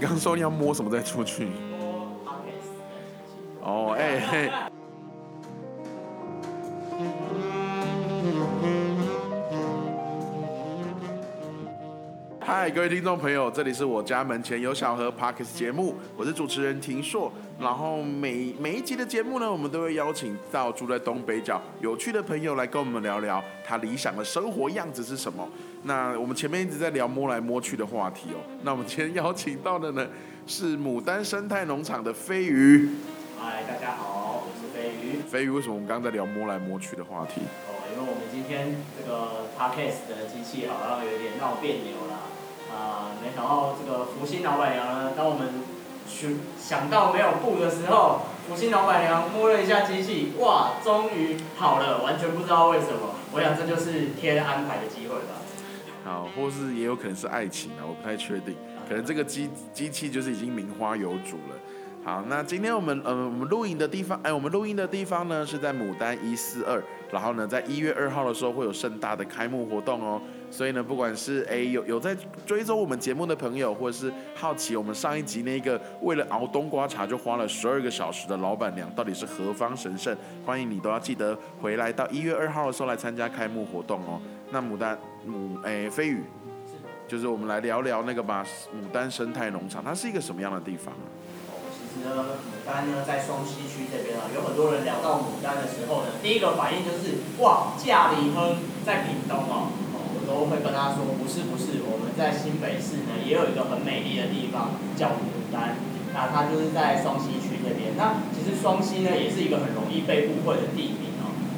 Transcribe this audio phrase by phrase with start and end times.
[0.00, 1.48] 刚说你要摸什么再出去？
[3.60, 4.50] 哦，哎嘿。
[12.40, 17.30] 嗨，各位听众朋友，这里是我家门前有小河 Parkes 节目，我是主持人庭硕。
[17.60, 25.46] 然后每每一集的节目呢，我们都会邀请到住在东北角有趣的朋友来跟我们聊聊他理想的生活样子是什么。
[25.82, 28.40] 那我们前面一直在聊摸来摸去的话题哦。
[28.62, 30.06] 那我们今天邀请到的呢
[30.46, 32.90] 是牡丹生态农场的飞鱼。
[33.40, 35.22] 嗨，大家好，我是飞鱼。
[35.22, 37.40] 飞鱼，为什么我们刚刚在聊摸来摸去的话题？
[37.66, 42.28] 哦，因为我们今天这个 Parkes 的机器好像有点闹别扭了。
[42.70, 45.64] 啊，没想到这个福星老板娘呢，当我们
[46.06, 53.16] 去想到没有布的时候，福星老板娘摸了一下机器，哇，终于好了，完全不知道为什么。
[53.32, 55.40] 我想这就是天安排的机会吧。
[56.04, 58.54] 好，或是也有可能是爱情啊，我不太确定。
[58.88, 61.56] 可能这个机机器就是已经名花有主了。
[62.02, 70.20] 好，那今天我们呃我们录音的地方，哎，我们录音的地方呢是在牡丹一四二，然后呢在一月二号的时候会有盛大的开幕活动哦。
[70.50, 84.18] 所以呢，不管是哎有有在追踪我们节目的朋友，或者是好奇我们上一集那个为了熬冬瓜茶就花了十二个小时的老板娘到底是何方神圣，欢迎你都要记得回来到一月二号的时候来参加开幕活动哦。
[84.50, 86.24] 那牡丹牡哎飞宇，
[87.08, 90.94] 就是我们来聊聊那个吧，牡丹生态农场，它是一个什么样的地方？
[91.48, 99.70] 哦，其实呢，牡丹呢在双溪区这边啊，有很多人聊到牡丹的时候呢，第一个反应就是哇，驾里亨在屏东哦。
[100.30, 105.74] 都会跟他说，不是不是，我们在新北市呢也有一个很美丽的地方叫牡丹，
[106.14, 107.98] 那它就是在双溪区这边。
[107.98, 111.09] 那其实双溪呢也是一个很容易被误会的地名。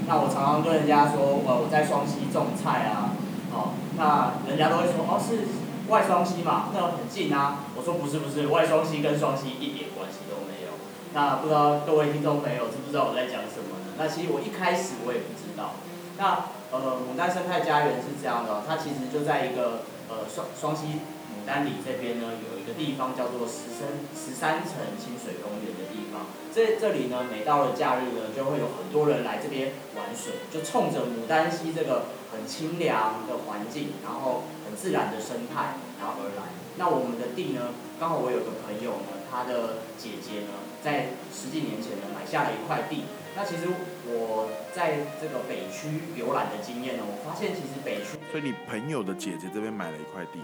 [0.06, 3.14] 那我常常跟人家说，呃，我在双溪种菜啊，
[3.53, 5.47] 哦，那人家都会说，哦，是
[5.89, 7.64] 外双溪嘛，那很近啊。
[7.77, 10.75] 我说不是不是，外双溪跟双溪一点关系都没有。
[11.14, 13.94] 那不知道各位听众朋友知不知道我在讲什么呢？
[13.99, 15.76] 那其实我一开始我也不知道。
[16.19, 21.00] 那呃，牡丹生态家园是这样的，它其实就在一个呃双双溪
[21.47, 26.26] 丹里这边呢，有一个地方叫做十三十三层清水公园的地方。
[26.54, 36.52] 这这里呢，每到了假日呢，就会有很多人来这边玩水，就冲着牡丹溪这个很清凉的环境，然后很自然的生态，然后而来。
[36.76, 40.52] 那我们的地呢，刚好我有个朋友呢，他的姐姐呢，
[40.82, 43.04] 在十几年前呢，买下了一块地。
[43.34, 43.64] 那其实
[44.06, 48.19] 我在这个北区游览的经验呢，我发现其实北区。
[48.31, 50.41] 所以你朋友的姐姐这边买了一块地。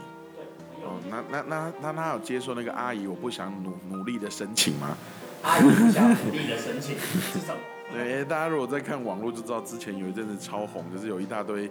[0.80, 0.88] 对。
[0.88, 4.96] 哦，那那那那他有接受那个阿姨我不想努努力的申请吗？
[5.42, 7.60] 阿姨不想努力的申请是什么？
[7.92, 11.70] 对，大家如果在看网络就知道，之前有一阵子超红，就是有一大堆。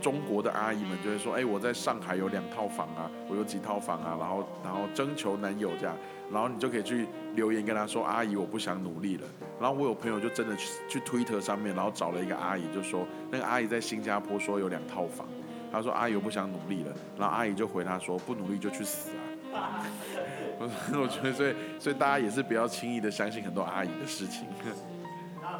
[0.00, 5.96] 中国的阿姨们就会说：“哎，我在上海有两套房啊，我有几套房啊，然后然后征求男友这样，
[6.30, 7.04] 然后你就可以去
[7.34, 9.24] 留言跟他说：阿姨，我不想努力了。
[9.60, 15.26] 然后我有朋友就真的去去 Twitter 上面，然后找了一个阿姨，就说那个阿姨在新加坡说有两套房，
[15.72, 19.10] 他说阿姨我不想努力了，然后阿姨就回他说不努力就去死
[19.54, 19.84] 啊。
[20.58, 20.68] 我
[21.02, 24.46] 我觉得所以所以大家也是不要轻易的相信很多阿姨的事情。
[25.40, 25.58] 那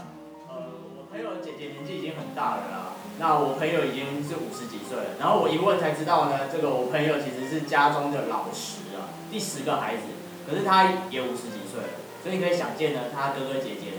[0.48, 2.92] 呃，我朋友姐姐年纪已经很大了啦。
[3.18, 10.02] 那我朋友已经是五十几岁了，然后我一问才知道呢，这个我朋友其实是家中的老十啊，第十个孩子，
[10.48, 13.97] 可是他也五十几岁了，所以你可以想见呢，他哥哥姐姐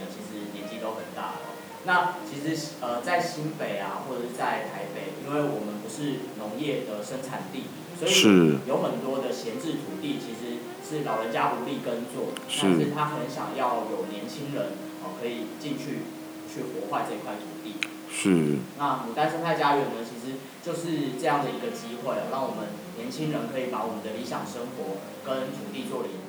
[1.85, 7.63] 那其实呃在新北啊，或者是在台北，因为我们不是农业的生产地，
[7.97, 16.03] 所以有很多的闲置土地，其实是老人家无力耕作，但是他很想要有年轻人哦可以进去
[16.51, 17.75] 去活化这块土地。
[18.11, 18.59] 是。
[18.78, 22.67] 那牡丹生态家园呢，其实就是这样的一个机会，让我们
[22.97, 26.11] 年轻人可以把我们的理想生活跟土地做连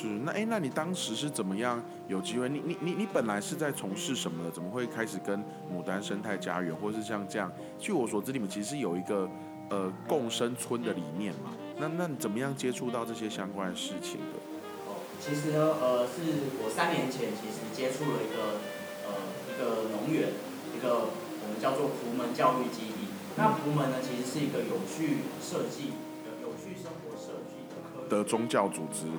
[0.00, 2.48] 是，那哎，那你当时是怎么样有机会？
[2.48, 4.50] 你你你你本来是在从事什么的？
[4.50, 5.40] 怎么会开始跟
[5.74, 7.50] 牡丹生态家园，或是像这样？
[7.80, 9.28] 据我所知，你们其实有一个
[9.70, 11.50] 呃共生村的理念嘛？
[11.78, 14.38] 那那你怎么样接触到这些相关事情的？
[14.86, 18.60] 哦，其实呢，呃，是我三年前其实接触了一个
[19.08, 19.14] 呃。
[19.58, 20.30] 一个农园，
[20.72, 21.10] 一个
[21.42, 23.10] 我们叫做福门教育基地。
[23.34, 27.66] 那福门呢，其实是一个有序设计的有序生活设计
[28.08, 29.10] 的宗教组织。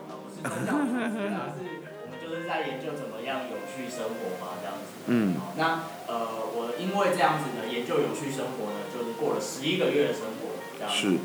[0.44, 4.88] 不是我们就是在研究怎么样有趣生活嘛，这样子。
[5.08, 5.36] 嗯。
[5.58, 10.92] 那呃，我因为这样子呢，研究有趣生活呢，就是过了十一个月的生活，这样。
[10.92, 11.18] 是。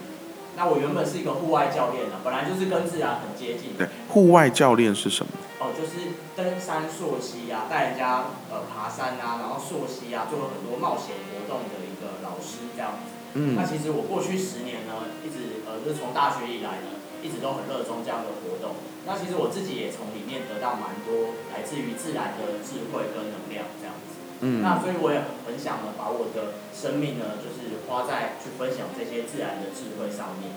[0.57, 3.75] 那我原本是一个户外教练呢，本来就是跟自然很接近。
[3.77, 5.33] 对，户外教练是什么？
[5.59, 13.11] 哦，就是登山溯溪啊，带人家呃爬山啊，然后溯溪啊，做了很多冒险活动的一个老师这样子。
[13.35, 13.57] 嗯。
[13.59, 18.77] 那其实我过去十年呢，一直呃就是从大学以来呢，一直都很热衷这样的活动。
[19.09, 24.21] 那其实我自己也从里面得到蛮多来自于自然的智慧跟能量这样子。
[24.45, 30.53] 嗯，那所以我也很想呢，把我的生命呢，就是花在去分享这些自然的智慧上面。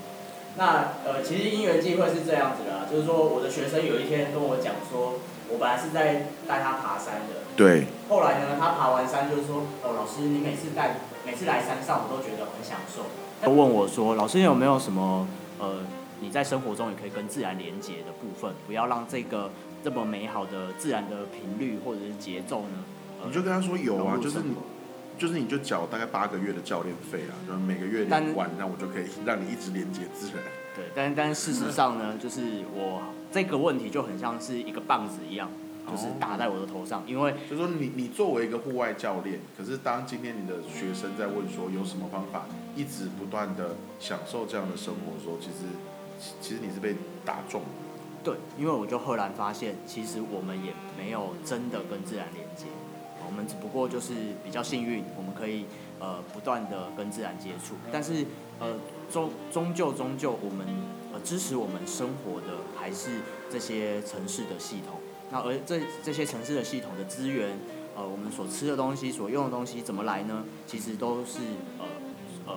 [0.59, 13.03] 那呃，其实因缘际会是这样子的，就是说我的学生有一天跟我讲说，我本来是在带他爬山的，对，后来呢，他爬完山就是说，哦，老师，你每次带每次来山上，我都觉得很享受。
[13.39, 15.27] 他问我说，老师有没有什么
[15.59, 15.77] 呃，
[16.21, 19.51] 你在生活中也可以跟自然连接的部分，不要让这个
[19.83, 22.83] 这么美好的自然的频率或者是节奏呢？
[23.21, 24.53] 呃你就跟他说有啊，就是你
[25.17, 30.37] 就是你就缴大概八个月的教练费啊，就是每个月但两万，那我就可以让你一直连接自然。
[30.75, 35.49] 对，但但事实上呢，就是我这个问题就很像是一个棒子一样，
[35.89, 45.65] 就是打在我的头上，因为就说你你作为一个户外教练，可是当今天你的学生在问说有什么方法一直不断的享受这样的生活的时候，其实
[46.41, 47.61] 其实你是被打中。
[48.23, 52.65] 对，因为我就赫然发现，其实我们也没有真的跟自然连接，
[53.25, 55.65] 我们只不过就是比较幸运，我们可以
[55.99, 58.25] 呃不断的跟自然接触，但是
[58.59, 58.75] 呃
[59.09, 60.67] 终终究终究我们
[61.13, 64.99] 呃支持我们生活的还是这些城市的系统，
[65.31, 67.57] 那而这这些城市的系统的资源，
[67.95, 70.43] 呃我们所吃的东西、所用的东西怎么来呢？
[70.65, 71.39] 其实都是
[71.79, 71.85] 呃
[72.45, 72.55] 呃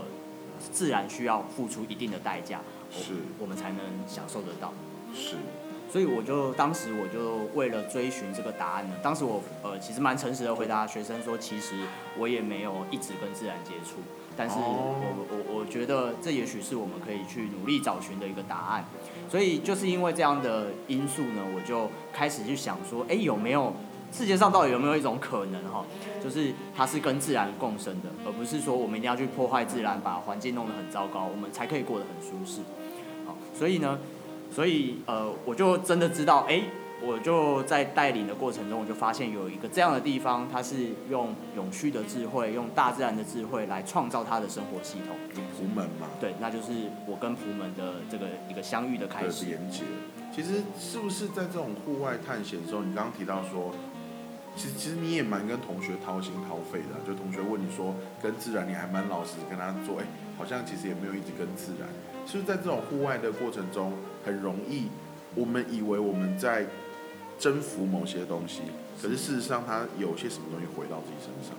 [0.72, 2.60] 自然需要付出一定的代价，
[2.90, 4.72] 是我们才能享受得到。
[5.14, 5.36] 是，
[5.90, 11.74] 所以我就当时我就为了追寻这个答案呢，当时我呃其实蛮诚实的回答学生说，其实
[12.18, 13.96] 我也没有一直跟自然接触，
[14.36, 18.84] 但是哦我我我觉得这也许是我们可以去努力找寻的一个答案。
[19.28, 23.72] 所以就是因为这样的因素呢，我就开始去想说，哎，有没有
[24.12, 25.84] 世界上到底有没有一种可能哈，
[26.22, 32.60] 就是它是跟自然共生的，而不是说我们一定要去破坏自然，把环境弄得很糟糕，我们才可以过得很舒适。
[33.26, 33.98] 好，所以呢，
[34.52, 36.62] 所以呃，我就真的知道，哎，
[37.02, 45.16] 我就在带领的过程中，我就发现有一个这样的地方，它是用永续的智慧，用大自然的智慧来创造它的生活系统。
[45.56, 49.46] 图门嘛对，那就是我跟普门的这个一个相遇的开始。
[49.46, 49.84] 连接。
[50.32, 53.72] 其实是不是在这种户外探险的时候，你刚刚提到说，
[54.56, 60.04] 其实其实你也蛮跟同学掏心掏肺的啊、就同学问你说跟自然，你还蛮老实跟他做，哎，
[60.36, 61.88] 好像其实也没有一直跟自然。
[62.26, 63.92] 是不是在这种户外的过程中，
[64.24, 64.88] 很容易，
[65.34, 66.66] 我们以为我们在
[67.38, 68.60] 征服某些东西，
[69.00, 71.56] 可是事实上它有些什么东西回到自己身上。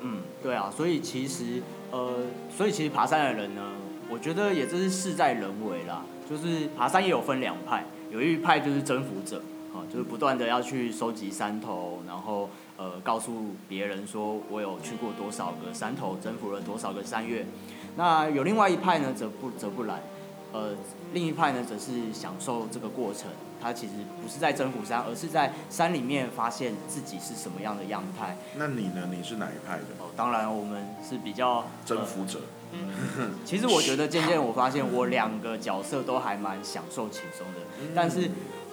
[0.00, 2.20] 嗯，对啊，所以其实呃，
[2.56, 3.72] 所以其实爬山的人呢，
[4.08, 6.04] 我觉得也真是事在人为啦。
[6.28, 9.42] 就是爬山也有分两派，有一派就是征服者，
[9.78, 17.46] 啊，就是不断的要去收集山头，然后呃告诉别人说我有去过多少个山头，征服了多少个山岳。
[17.96, 20.02] 那有另外一派呢，则不则不然，
[20.52, 20.74] 呃，
[21.12, 23.30] 另一派呢，则是享受这个过程。
[23.60, 28.36] 他其实不是在征服山，而是在山里面发现自己是什么样的样态。
[28.56, 29.08] 那你呢？
[29.10, 29.84] 你是哪一派的？
[29.98, 32.40] 哦，当然我们是比较征服者。
[33.44, 38.30] 其实我觉得渐渐我发现我两个角色都还蛮享受轻松的，但是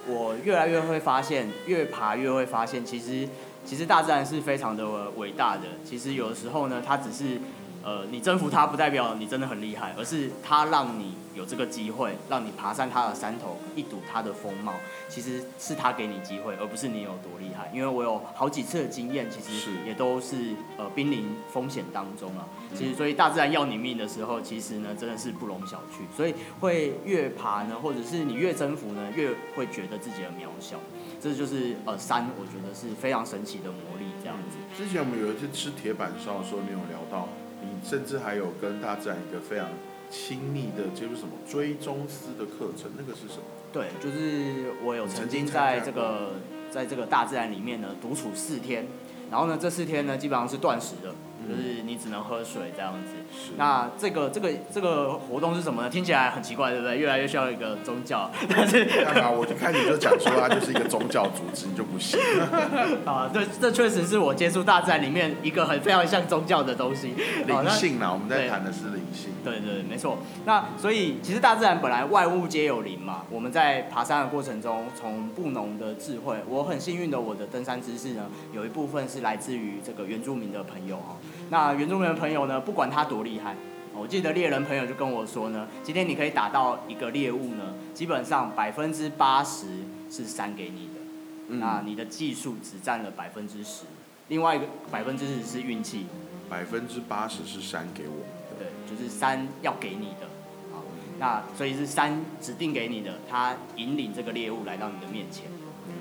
[0.08, 3.28] 我越来越会发现，越爬越会发现，其实
[3.64, 5.62] 其实大自然是非常的伟大的。
[5.84, 7.40] 其实有的时候呢，它只是
[7.86, 14.74] 呃你征服它，不代表你真的很厉害，而是它让你有这个机会，让你爬上它的山头，一睹它的风貌。
[15.08, 17.70] 其实是它给你机会，而不是你有多厉害。
[17.72, 22.44] 因为我有好几次的经验，其实也都是呃濒临风险当中啊。
[22.74, 26.16] 其实，所以大自然要你命的时候，其实呢真的是不容小觑。
[26.16, 30.76] 所以会越爬呢，或者是你越征服呢，越会觉得自己的渺小。
[31.20, 34.58] 这就是呃山，我觉得是非常神奇的魔力，这样子。
[34.76, 37.45] 之前我们有一次吃铁板烧的时候，你有聊到，你
[37.84, 39.68] 甚至还有跟大自然一个非常
[40.10, 43.44] 亲密的接触什么追踪师的课程，那个是什么？
[43.72, 46.34] 对，就是我有曾经在这个
[46.70, 48.86] 在这个大自然里面呢独处四天，
[49.30, 51.14] 然后呢这四天呢基本上是断食的，
[51.48, 53.12] 就是你只能喝水这样子。
[53.56, 55.90] 那这个这个这个活动是什么呢？
[55.90, 56.96] 听起来很奇怪，对不对？
[56.96, 59.30] 越来越需要一个宗教， 但是干嘛？
[59.30, 62.18] 我就开始就讲说它就是一个宗教组织，你就不信？
[63.06, 67.14] 啊，对，这确实是我接触大自然里面一个很非常像宗教的东西。
[67.46, 69.30] 灵性嘛，我们在谈的是灵性。
[69.44, 70.18] 对对，没错。
[70.44, 73.22] 那所以其实大自然本来万物皆有灵嘛。
[73.30, 81.16] 我们在爬山的过程中，从布农的智慧，我很幸运的，我的登山知识呢，有一部分是来自于这个原住民的朋友哈。
[81.50, 83.54] 那原住民的朋友呢，不管他多厉害，
[83.94, 89.66] 我记得猎人朋友就跟我说呢，今天你可以打到一个猎物呢，基本上百分之八十
[90.10, 91.00] 是山给你的，
[91.48, 93.84] 嗯那你的技术只占了百分之十，
[94.28, 96.06] 另外一个百分之十是运气。
[96.48, 98.54] 百分之八十是山给我们的。
[98.60, 100.28] 对，就是山要给你的，
[100.72, 100.80] 好，
[101.18, 105.46] 那所以是山指定给你的，他引领这个猎物来到你的面前。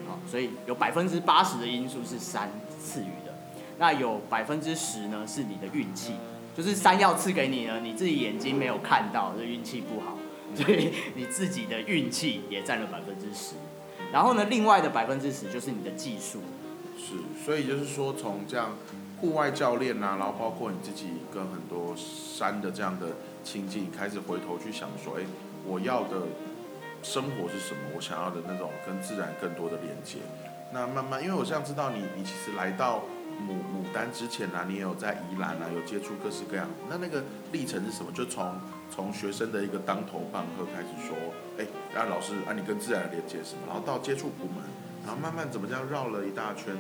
[0.08, 3.25] 好，所以有百分之八十的因素是山赐予的，
[3.78, 6.14] 那有百分之十呢是你的运气，
[6.56, 10.18] 就是山要赐给你呢，你自己眼睛没有看到，这运气不好，
[10.56, 13.56] 所以你自己的运气也占了百分之十。
[14.12, 16.40] 然后呢，另外的百分之十就是你的技术。
[16.98, 18.72] 是，所以就是说从这样
[19.20, 23.08] 户外教练啊，然后包括你自己跟很多山的这样的
[23.44, 25.24] 亲近，开始回头去想说，哎，
[25.68, 26.22] 我要的
[27.04, 27.82] 生活是什么？
[27.96, 30.20] 我想要的那种跟自然更多的连接。
[30.74, 33.04] 那慢慢，因为我这样知道你，你其实来到
[33.42, 36.68] 牡牡丹之前呢，你也有在宜兰啊，有接触各式各样。
[36.90, 38.12] 那那个历程是什么？
[38.12, 38.54] 就从
[38.90, 41.16] 从学生的一个当头棒喝开始说，
[41.58, 43.62] 哎，让老师啊，你跟自然的连接什么？
[43.68, 44.64] 然后到接触普门，
[45.06, 46.76] 然后慢慢怎么这样绕了一大圈，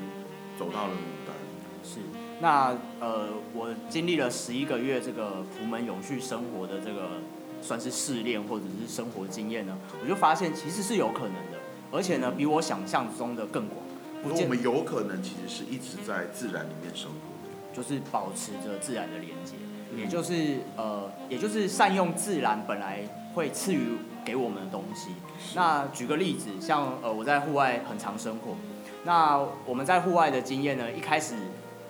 [0.57, 1.35] 走到了牡丹。
[1.83, 1.99] 是，
[2.41, 7.21] 那呃，我经历了十一个月这个普门永续生活的这个
[7.61, 11.59] 算是试炼或者是生活经验呢，我就发现其实是有可能的，
[11.91, 13.84] 而且呢，比我想象中的更广。
[14.29, 19.53] 不我们有可能其实是一直在自然里面生活，就是保持着自然的连接，
[19.95, 23.01] 也就是呃，也就是善用自然本来
[23.33, 25.11] 会赐予给我们的东西。
[25.53, 28.55] 那举个例子，像呃，我在户外很常生活，
[29.03, 31.35] 那我们在户外的经验呢，一开始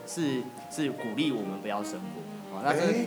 [0.05, 3.05] 是是鼓励我们不要生活，啊，那是。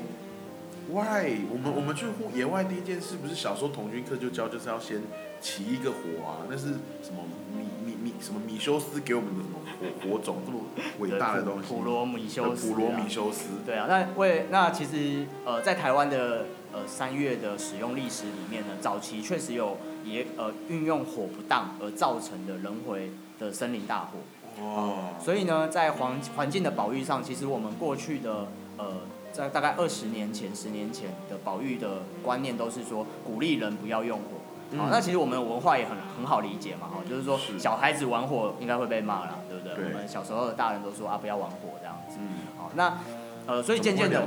[0.91, 1.45] Why？
[1.53, 5.03] 我们我们去户野外第一件事，不是小时候童军课就教，就是要先
[5.39, 6.69] 起一个火啊，那是
[7.03, 7.21] 什么
[8.21, 10.61] 什么米修斯给我们的什么火火种这么
[10.99, 11.69] 伟大的东西？
[11.69, 12.69] 普罗米修斯。
[12.69, 13.49] 普罗米修斯。
[13.65, 24.19] 对啊，那为那其实呃，在台湾的呃三月的使用历史里面呢，早期确实有也呃运用火不当而造成的人回的森林大火。
[24.63, 25.15] 哦。
[25.23, 28.97] 所以呢，在环环境的保育上，其实我们过去的呃。
[29.31, 34.38] 在大概二十年前、十年前的保育的观念都是说鼓励人不要用火，
[34.77, 39.73] 好，那其实我们文化也很很好理解嘛，哈，就是说小孩子玩火应该会被骂啦，对不对？
[39.87, 42.19] 我们小时候的大人都说啊不要玩火这样子，
[42.57, 42.99] 好，那
[43.47, 44.27] 呃，所以渐渐的，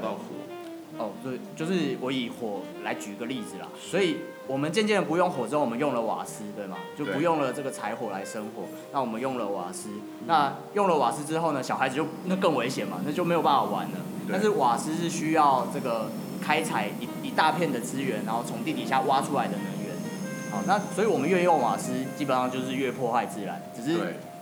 [0.98, 4.18] 哦，对，就是我以火来举个例子啦，所以
[4.48, 6.78] 我们渐渐的不用火之后，我们用了瓦斯，对吗？
[6.98, 9.90] 就不用了这个柴火来生火，那我们用了瓦斯，
[10.26, 13.98] 那用了瓦斯之后呢，小孩子就那更危险嘛，那就没有办法玩了。
[14.30, 16.10] 但是瓦斯是需要这个
[16.42, 19.81] 开采一一大片的资源，然后从地底下挖出来的能源。
[20.52, 23.98] 好，那所以我们越用瓦斯，基本上就是越破坏自然，只是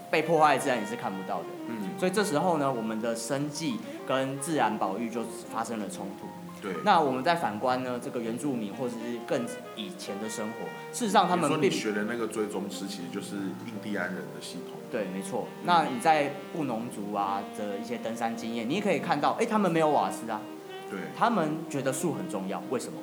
[0.09, 1.45] 被破坏自然你是看不到的。
[1.67, 1.91] 嗯。
[1.99, 5.21] 所以这时候呢，我们的生计跟自然保育就
[5.53, 6.27] 发生了冲突。
[6.61, 6.73] 对。
[6.83, 14.79] 那我们再反观呢，这个原住民或者是更以前的生活，事实上他们并学的那个追踪师，其实就是印第安人的系统。
[14.91, 15.47] 对，没错。
[15.63, 20.41] 那你在布农族啊的一些登山经验，你也可以看到，哎，他们没有瓦斯啊。
[20.89, 20.99] 对。
[21.15, 22.97] 他们觉得树很重要，为什么？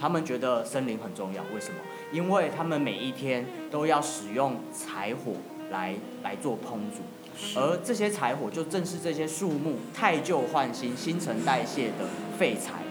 [0.00, 1.74] 他们觉得森林很重要，为什么？
[2.10, 5.32] 因为他们每一天都要使用柴火
[5.70, 7.02] 来来做烹煮，
[7.60, 12.06] 而这些柴火就正是这些树木太旧换新、新陈代谢的
[12.38, 12.82] 废柴。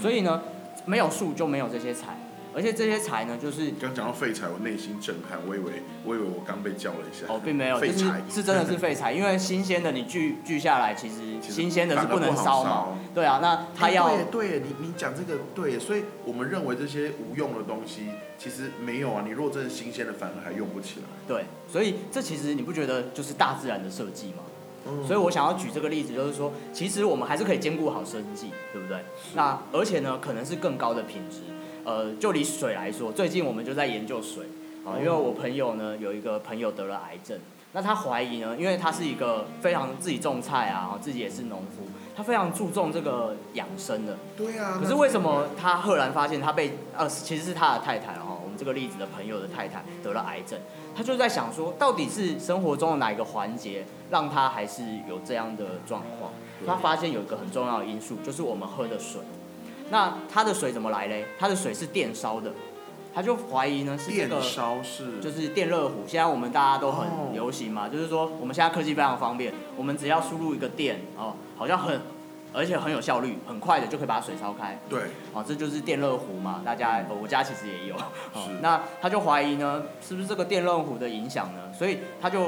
[0.00, 0.42] 所以呢，
[0.86, 2.16] 没有树就没有这些柴。
[2.54, 7.26] 而且这些柴呢，就是刚讲到废柴，我内心震撼，我以为我以为我刚被叫了一下。
[7.28, 12.96] 哦，并没有，就是 是真的是废柴，因为新鲜的你锯锯下来，其实新鲜的是不能烧嘛。
[13.12, 18.06] 对啊，那他要对对，你你讲这个对，所以我们认为这些无用的东西，
[18.38, 19.22] 其实没有啊。
[19.26, 21.06] 你如果真的新鲜的，反而还用不起来。
[21.26, 24.44] 对，所以这其实你不觉得就是大自然的设计吗？
[24.86, 25.04] 嗯。
[25.04, 28.98] 所以我想要举这个例子，就是说，其实我们还是可以兼顾好生计，对不对？
[29.34, 31.38] 那而且呢，可能是更高的品质。
[31.84, 34.44] 呃，就离水来说，最近我们就在研究水
[34.84, 37.38] 啊，因为我朋友呢有一个朋友得了癌症，
[37.72, 41.86] 那他怀疑呢，因为他是一个非常自己种菜啊，自己也是农夫，
[42.16, 44.16] 他非常注重这个养生的。
[44.36, 44.78] 对啊。
[44.80, 50.58] 可是为什么他赫然发现他被呃，其实是他的太太哈，我们这个例子的朋友的太太得了癌症，
[50.96, 56.32] 他就在想说，到底是生活中的哪一个环节让他还是有这样的状况？
[56.66, 59.20] 他发现有一个很重要的因素，就是我们喝的水。
[59.90, 61.24] 那它的水怎么来嘞？
[61.38, 62.52] 它的水是电烧的，
[63.14, 64.40] 他就怀疑呢是这个，
[65.20, 66.04] 就是电热壶。
[66.06, 72.00] 现在我们大家都很流行嘛，就是说我们现在科技非常方便，我们只要输入一个电哦，好像很，
[72.52, 74.78] 而且很有效率，很快的就可以把水烧开。
[74.88, 77.94] 对，哦，这就是电热壶嘛，大家我家其实也有。
[78.60, 81.72] 那他就怀疑呢，是不是这个电热壶的影响呢？
[81.72, 82.46] 所以他就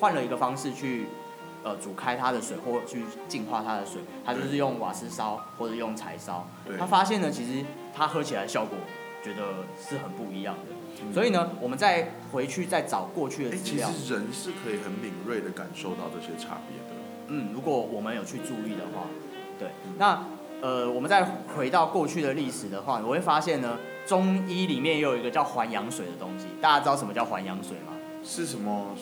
[0.00, 1.06] 换了一个方式去。
[1.64, 6.46] 呃，煮开它的水或去净化它的水，他就是用瓦斯烧或者用柴烧。
[6.78, 7.64] 他发现呢，其实
[7.94, 8.76] 他喝起来效果
[9.22, 9.42] 觉得
[9.80, 11.12] 是很不一样的。
[11.12, 13.88] 所以呢，我们再回去再找过去的资料。
[13.90, 17.00] 其实人是可以很敏锐的感受到这些差别的。
[17.28, 19.06] 嗯，如果我们有去注意的话，
[19.58, 19.70] 对。
[19.98, 20.24] 那
[20.60, 21.24] 呃，我们再
[21.56, 26.46] 回到过去的历史的话，我会发现呢，中医里面也有一个叫还阳水的东西。
[26.60, 27.92] 大家知道什么叫还阳水吗？
[28.22, 28.94] 是什么？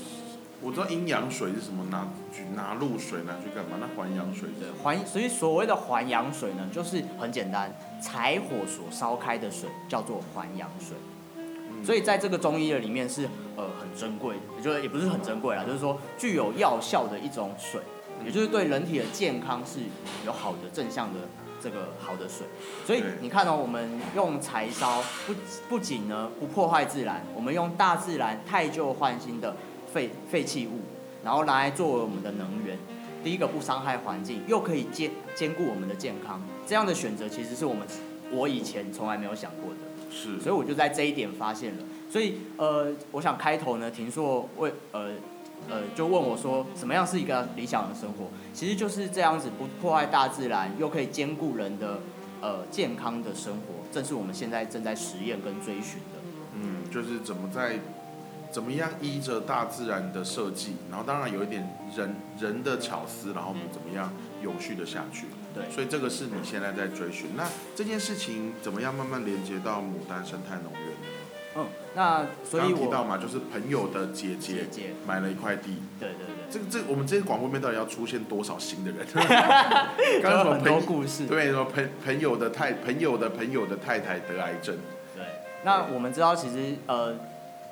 [0.63, 3.79] 我知道阴阳水是什么，拿去拿露水拿去干嘛？
[3.81, 10.97] 那还阳水对，还所以所谓的还阳水呢，就是很简单，柴火所烧开的水叫做还阳水。
[11.83, 13.27] 所以在这个中医的里面是
[13.57, 17.81] 呃很珍贵，也就是也不是很珍贵啦，就是说具有药效的一种水，
[18.23, 19.81] 也就是对人体的健康是
[20.27, 21.21] 有好的正向的
[21.59, 22.47] 这个好的水。
[22.85, 25.35] 所以对你看哦，我们用柴烧不
[25.71, 29.57] 不仅呢不破坏自然，我们用大自然太旧换新的
[29.93, 30.81] 废废弃物，
[31.25, 32.77] 然后拿来作为我们的能源。
[33.23, 37.87] 第一个不伤害环境，又可以兼兼顾我们的健康，这样的选择其实是我们
[38.31, 39.77] 我以前从来没有想过的。
[40.11, 41.85] 是，所以我就在这一点发现了。
[42.11, 45.11] 所以呃，我想开头呢，婷硕问呃
[45.69, 48.25] 呃就问我说，什么样是一个理想的生活？
[48.55, 52.01] 其实就是这样子，不破坏大自然，又可以兼顾人的
[52.41, 56.19] 呃健康的生活，正是我们现在正在实验跟追寻的。
[56.55, 57.79] 嗯，就是怎么在
[58.51, 65.27] 怎么样依着大自然的设计，然后当然有一点人人的巧思，然后我们怎么样永续的下去。
[65.55, 67.31] 对所以这个是你现在在追寻。
[67.37, 71.07] 那这件事情怎么样慢慢连接到牡丹生态农园呢？
[71.57, 71.67] 嗯，
[71.97, 74.67] 那所以我刚刚提到嘛，就是朋友的姐姐
[75.05, 75.83] 买了一块地。
[75.99, 79.05] 对对对，这个这个我们这个广播面到底要出现多少新的人？
[80.23, 81.27] 刚刚什么很多朋故事。
[81.27, 84.77] 对什么朋朋友的太朋友的朋友的太太得癌症，
[85.17, 85.25] 对，
[85.65, 87.17] 那我们知道其实呃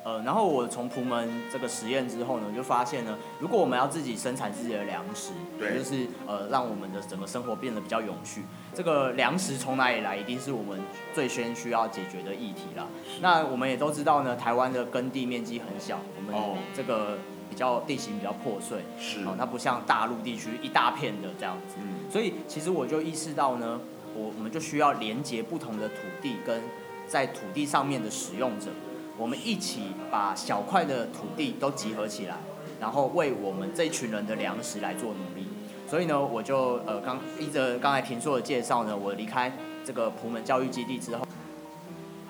[0.03, 10.79] 呃，然后我从普门这个实验之后呢，就发现呢，如果我们要自己生产自己的粮食，对也就是呃让我们的整个生活变得比较永续，这个粮食从哪里来，一定是我们
[11.13, 12.87] 最先需要解决的议题啦。
[13.21, 17.17] 那我们也都知道呢，台湾的耕地面积很小，我哦们这个
[17.49, 21.75] 比较地形比较破碎，是哦，它不像大陆地区一大片的这样子。
[21.77, 23.79] 嗯，所以其实我就意识到呢，
[24.15, 26.61] 我我们就需要连接不同的土地跟
[27.07, 28.67] 在土地上面的使用者，
[29.19, 32.37] 我们一起把小块的土地都集合起来，
[32.79, 35.45] 然后为我们这一群人的粮食来做努力。
[35.85, 39.51] 所以呢，我就呃刚依着刚才婷硕的介绍呢，我离开
[39.83, 41.27] 这个普门教育基地之后，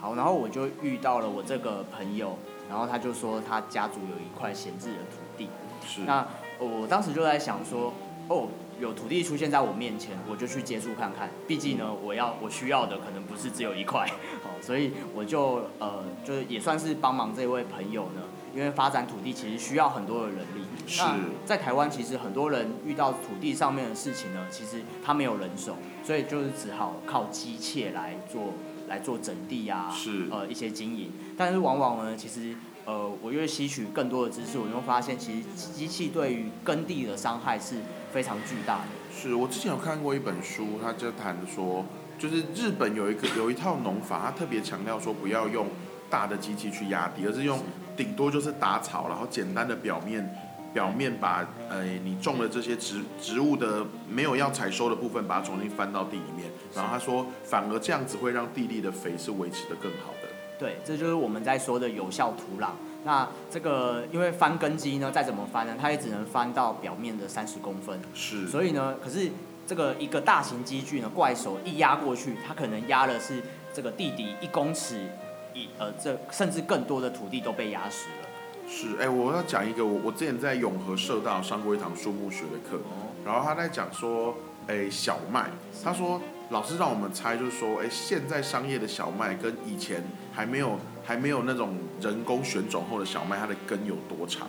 [0.01, 2.35] 好，然后我就遇到了我这个朋友，
[2.67, 5.47] 然后他就说他家族有一块闲置的土地，
[5.85, 6.01] 是。
[6.07, 6.25] 那
[6.57, 7.93] 我当时就在想说，
[8.29, 8.47] 哦，
[8.79, 11.29] 有土地出现在我面前，我就去接触看看。
[11.47, 14.07] 毕竟呢，我要我需要的可能不是只有一块，
[14.43, 18.21] 哦，所以我就呃，就是也算是帮忙这位朋友呢，
[18.55, 20.63] 因为发展土地其实需要很多的人力。
[20.87, 28.53] 是那在台湾，其实很多人遇到土地上面的事情呢，其实他没有人手，所以就是只好靠机械来做
[28.87, 31.11] 来做整地啊，是呃一些经营。
[31.37, 32.55] 但是往往呢，其实
[32.89, 35.43] 呃，我越吸取更多的知识，我就会发现，其实
[35.75, 37.75] 机器对于耕地的伤害是
[38.11, 38.85] 非常巨大的。
[39.15, 41.85] 是我之前有看过一本书，他就谈说，
[42.17, 45.67] 就是日本有一个有一套农法，他特别强调说不要用
[46.09, 47.59] 大的机器去压地，而是用
[47.95, 50.27] 顶多就是打草，然后简单的表面
[50.73, 56.49] 表面把呃你种的这些植植物的没有要采收的部分，把它重新翻到地里面。
[56.73, 60.28] 然后他说，反而这样子会让地力的肥是维持的更好的。
[60.59, 62.71] 对，这就是我们在说的有效土壤。
[63.05, 67.97] 那这个因为翻根基呢，再怎么翻呢，它也只能翻到表面的三十公分。
[68.13, 69.31] 是，所以呢，可是
[69.65, 73.41] 这个一个大型机具呢，怪手一压过去，它可能压的是
[73.73, 75.07] 这个地底一公尺
[75.53, 78.27] 以呃这甚至更多的土地都被压实了。
[78.67, 84.35] 是，哎、我要讲一个，我我之前在永和社大上过一堂树木学的课，哦，然后他在讲说，
[84.67, 85.49] 哎、小麦，
[85.83, 94.47] 他说老师让我们猜，就是说，哎、现在商业的小麦跟以前还没有还没有那种人工选种后的小麦，它的根有多长？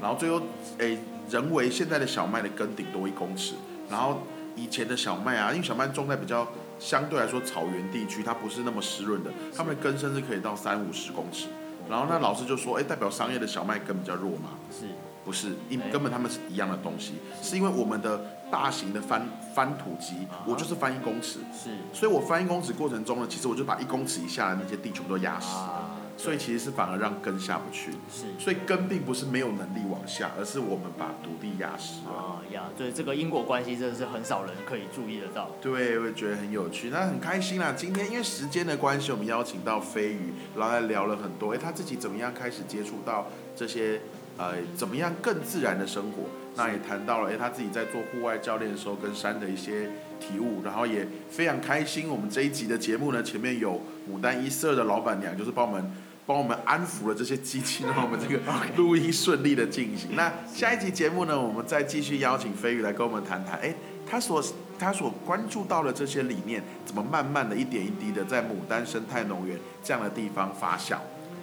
[0.00, 0.40] 然后最后，
[0.78, 0.96] 哎、
[1.28, 3.54] 人为现在的小麦的根顶多一公尺，
[3.90, 4.22] 然后
[4.54, 6.46] 以前的小麦啊，因为小麦种在比较
[6.78, 11.48] 相对来说草原地区，它不是那么湿润的，它们的根甚至可以到三五十公尺。
[11.90, 14.50] 然后那老师就说，哎、代表商业的小麦根比较弱嘛？
[14.70, 14.86] 是
[15.24, 17.56] 不是，因哎根本他们是一样的东西，是。
[17.56, 21.70] 因为我们的大型的翻翻土机啊，我就是翻一公尺，是。
[21.92, 28.24] 所以我翻一公尺过程中呢，其实我就把一公尺以下的那些地全部都压实，了，所以其实是反而让根下不去，是。
[28.38, 32.10] 所以根并不是没有能力往下，而是我们把土地压实了。
[32.12, 35.50] 啊呀，对这个因果关系真的是很少人可以注意得到。
[35.60, 37.72] 对，我也觉得很有趣，那很开心啦。
[37.76, 44.00] 今天因为时间的关系，我们邀请到飞鱼，然后来聊了很多，哎，他自己怎么样开始接触到这些，
[44.38, 46.24] 呃，怎么样更自然的生活。
[46.54, 49.88] 那也谈到了，哎，他自己在做户外教练的时候跟山的一些
[50.20, 52.08] 体悟，然后也非常开心。
[52.08, 55.90] 我们这一集的节目呢，前面有牡丹一社的老板娘，就是帮我们
[56.26, 58.38] 帮我们安抚了这些机器，让我们这个
[58.76, 60.14] 录音顺利的进行。
[60.14, 63.74] 那下一集节目呢，我们再继续邀请飞宇来跟我们谈谈，哎，
[64.06, 64.44] 他所
[64.78, 70.98] 他所关注到的这些理念，怎么慢慢的一点一滴的在牡丹生态农园这样的地方发酵。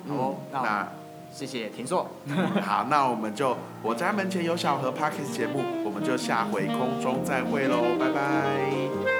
[0.08, 0.88] 好那
[1.32, 2.10] 谢谢婷硕。
[2.62, 9.19] 好，那我们就我家门前有小河 Parkes 节目，我们就下回空中再会喽，拜拜。